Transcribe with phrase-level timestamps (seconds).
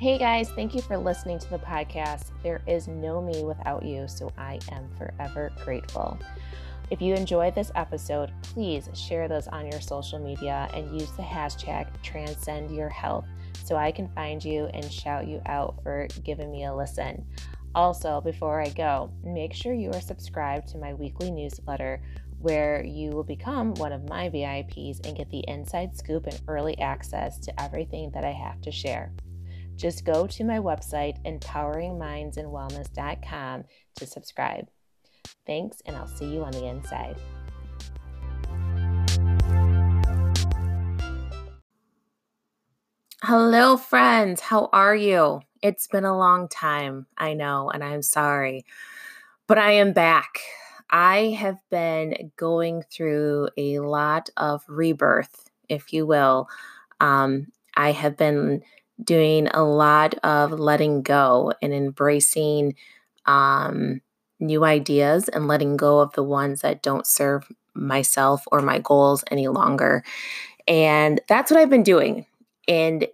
[0.00, 2.30] Hey guys, thank you for listening to the podcast.
[2.42, 6.18] There is no me without you, so I am forever grateful.
[6.90, 11.22] If you enjoyed this episode, please share those on your social media and use the
[11.22, 13.26] hashtag transcend your health
[13.62, 17.22] so I can find you and shout you out for giving me a listen.
[17.74, 22.00] Also, before I go, make sure you are subscribed to my weekly newsletter
[22.38, 26.78] where you will become one of my VIPs and get the inside scoop and early
[26.78, 29.12] access to everything that I have to share.
[29.80, 33.64] Just go to my website, empoweringmindsandwellness.com,
[33.96, 34.68] to subscribe.
[35.46, 37.16] Thanks, and I'll see you on the inside.
[43.22, 44.42] Hello, friends.
[44.42, 45.40] How are you?
[45.62, 48.66] It's been a long time, I know, and I'm sorry,
[49.46, 50.40] but I am back.
[50.90, 56.50] I have been going through a lot of rebirth, if you will.
[57.00, 58.60] Um, I have been
[59.02, 62.74] doing a lot of letting go and embracing
[63.26, 64.00] um,
[64.38, 69.24] new ideas and letting go of the ones that don't serve myself or my goals
[69.30, 70.02] any longer.
[70.66, 72.26] And that's what I've been doing.
[72.66, 73.06] And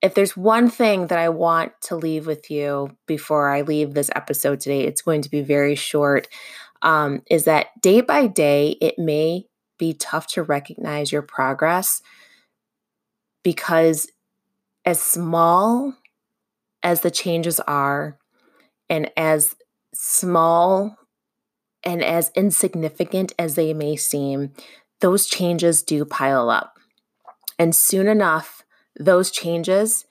[0.00, 4.10] if there's one thing that I want to leave with you before I leave this
[4.14, 6.28] episode today, it's going to be very short.
[6.82, 9.46] Um, is that day by day, it may
[9.78, 12.00] be tough to recognize your progress
[13.42, 14.08] because
[14.88, 15.92] as small
[16.82, 18.16] as the changes are,
[18.88, 19.54] and as
[19.92, 20.96] small
[21.84, 24.50] and as insignificant as they may seem,
[25.02, 26.78] those changes do pile up.
[27.58, 28.64] And soon enough,
[28.98, 30.06] those changes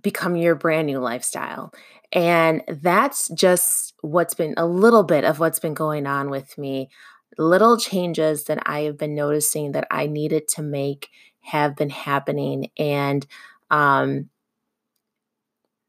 [0.00, 1.70] become your brand new lifestyle.
[2.10, 6.88] And that's just what's been a little bit of what's been going on with me.
[7.36, 12.70] Little changes that I have been noticing that I needed to make have been happening.
[12.78, 13.26] And
[13.70, 14.28] um,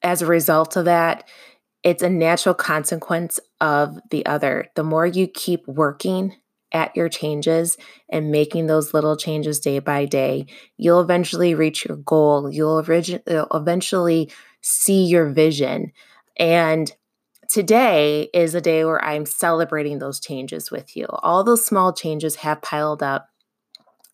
[0.02, 1.28] as a result of that,
[1.84, 4.68] it's a natural consequence of the other.
[4.76, 6.36] The more you keep working
[6.72, 7.78] at your changes
[8.10, 10.46] and making those little changes day by day,
[10.78, 12.52] you'll eventually reach your goal.
[12.52, 15.92] You'll, eventually see your vision.
[16.38, 16.92] And
[17.50, 21.08] today is a day where I'm celebrating those changes with you.
[21.10, 23.30] All those small changes have piled up.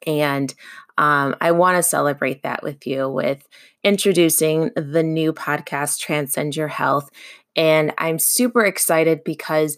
[0.06, 0.54] And
[0.98, 3.48] um, I want to celebrate that with you with
[3.84, 7.10] introducing the new podcast, Transcend Your Health.
[7.56, 9.78] And I'm super excited because,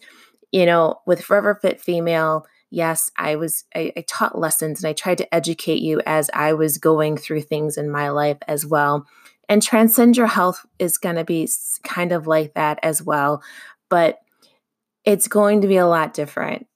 [0.52, 4.94] you know, with Forever Fit Female, yes, I was, I, I taught lessons and I
[4.94, 9.06] tried to educate you as I was going through things in my life as well.
[9.50, 11.50] And Transcend Your Health is going to be
[11.84, 13.42] kind of like that as well.
[13.90, 14.20] But
[15.06, 16.68] it's going to be a lot different.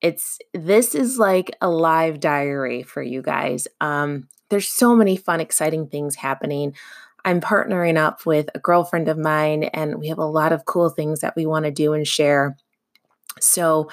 [0.00, 3.68] It's this is like a live diary for you guys.
[3.80, 6.74] Um, there's so many fun, exciting things happening.
[7.24, 10.88] I'm partnering up with a girlfriend of mine, and we have a lot of cool
[10.88, 12.56] things that we want to do and share.
[13.38, 13.88] So,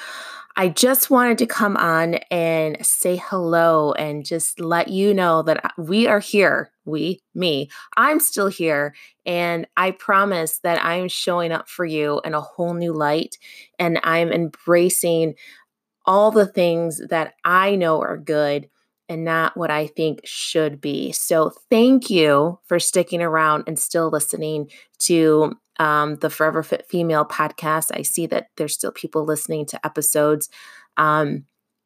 [0.59, 5.63] I just wanted to come on and say hello and just let you know that
[5.63, 6.71] uh, we are here.
[6.83, 8.95] We, me, I'm still here.
[9.23, 13.37] And I promise that I'm showing up for you in a whole new light.
[13.77, 15.35] And I'm embracing
[16.07, 18.69] all the things that I know are good
[19.09, 21.11] and not what I think should be.
[21.11, 24.69] So, thank you for sticking around and still listening
[24.99, 27.91] to um, the Forever Fit Female podcast.
[27.93, 30.49] I see that there's still people listening to episodes.
[30.97, 31.45] Um,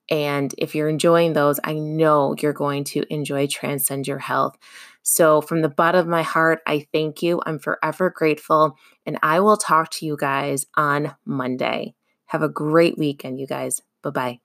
[0.10, 4.58] and if you're enjoying those, I know you're going to enjoy Transcend Your Health.
[5.04, 7.42] So, from the bottom of my heart, I thank you.
[7.46, 8.78] I'm forever grateful.
[9.06, 11.96] And I will talk to you guys on Monday.
[12.28, 13.82] Have a great weekend, you guys.
[14.04, 14.40] Bye bye.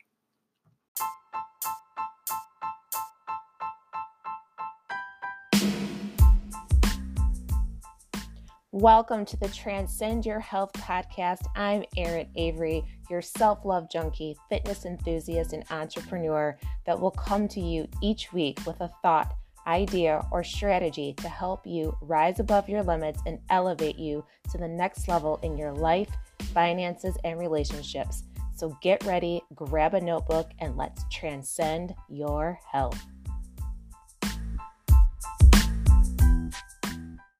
[8.70, 11.46] Welcome to the Transcend Your Health podcast.
[11.56, 17.60] I'm Erin Avery, your self love junkie, fitness enthusiast, and entrepreneur that will come to
[17.60, 19.34] you each week with a thought,
[19.66, 24.68] idea, or strategy to help you rise above your limits and elevate you to the
[24.68, 26.10] next level in your life,
[26.52, 28.24] finances, and relationships.
[28.56, 33.06] So get ready, grab a notebook, and let's transcend your health.